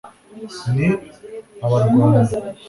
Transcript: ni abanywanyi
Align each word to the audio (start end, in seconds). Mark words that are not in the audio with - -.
ni 0.75 0.89
abanywanyi 1.65 2.33